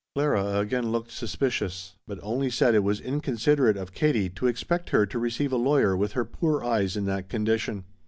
[0.15, 5.05] Clara again looked suspicious, but only said it was inconsiderate of Katie to expect her
[5.05, 7.83] to receive a lawyer with her poor eyes in that condition.